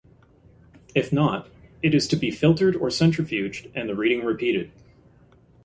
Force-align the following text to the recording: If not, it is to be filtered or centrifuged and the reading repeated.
If 0.95 1.13
not, 1.13 1.47
it 1.83 1.93
is 1.93 2.07
to 2.07 2.15
be 2.15 2.31
filtered 2.31 2.75
or 2.75 2.87
centrifuged 2.89 3.69
and 3.75 3.87
the 3.87 3.93
reading 3.95 4.25
repeated. 4.25 4.71